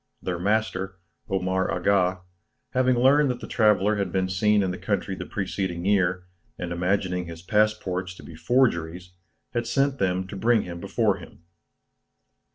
Their 0.19 0.39
master, 0.39 0.97
Omar 1.29 1.69
Aga, 1.69 2.21
having 2.71 2.95
learned 2.95 3.29
that 3.29 3.39
the 3.39 3.45
traveller 3.45 3.97
had 3.97 4.11
been 4.11 4.29
seen 4.29 4.63
in 4.63 4.71
the 4.71 4.79
country 4.79 5.13
the 5.13 5.27
preceding 5.27 5.85
year, 5.85 6.25
and 6.57 6.71
imagining 6.71 7.27
his 7.27 7.43
passports 7.43 8.15
to 8.15 8.23
be 8.23 8.33
forgeries, 8.33 9.13
had 9.53 9.67
sent 9.67 9.99
them 9.99 10.25
to 10.29 10.35
bring 10.35 10.63
him 10.63 10.79
before 10.79 11.17
him. 11.17 11.43